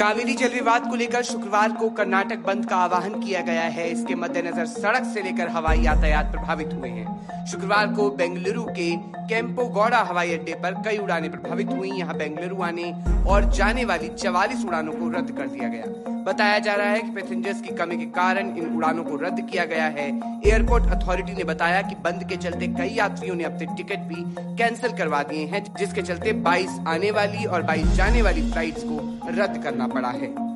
[0.00, 4.14] कावेरी जल विवाद को लेकर शुक्रवार को कर्नाटक बंद का आह्वान किया गया है। इसके
[4.14, 8.90] मद्देनजर सड़क से लेकर हवाई यातायात प्रभावित हुए हैं। शुक्रवार को बेंगलुरु के
[9.28, 12.92] कैंपोगौड़ा हवाई अड्डे पर कई उड़ानें प्रभावित हुई। यहाँ बेंगलुरु आने
[13.28, 15.84] और जाने वाली चवालीस उड़ानों को रद्द कर दिया गया।
[16.24, 19.64] बताया जा रहा है कि पैसेंजर्स की कमी के कारण इन उड़ानों को रद्द किया
[19.64, 20.08] गया है।
[20.46, 24.24] एयरपोर्ट अथॉरिटी ने बताया कि बंद के चलते कई यात्रियों ने अपने टिकट भी
[24.56, 28.98] कैंसिल करवा दिए हैं, जिसके चलते 22 आने वाली और 22 जाने वाली फ्लाइट्स को
[29.32, 30.49] रद्द करना पड़ा है।